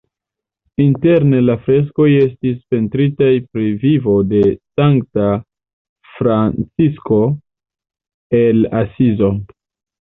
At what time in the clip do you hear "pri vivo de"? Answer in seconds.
3.51-4.41